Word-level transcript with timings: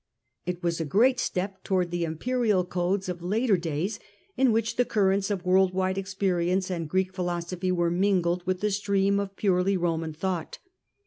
It 0.47 0.63
was 0.63 0.81
a 0.81 0.83
great 0.85 1.19
step 1.19 1.63
towards 1.63 1.91
the 1.91 2.05
imperial 2.05 2.65
codes 2.65 3.07
of 3.07 3.21
later 3.21 3.55
days, 3.55 3.99
in 4.35 4.51
which 4.51 4.75
the 4.75 4.83
currents 4.83 5.29
of 5.29 5.45
worldwide 5.45 5.95
experience 5.95 6.71
and 6.71 6.89
Greek 6.89 7.13
philosophy 7.13 7.71
were 7.71 7.91
mingled 7.91 8.43
with 8.47 8.61
the 8.61 8.71
stream 8.71 9.19
of 9.19 9.35
purely 9.35 9.77
Roman 9.77 10.13
thought. 10.13 10.57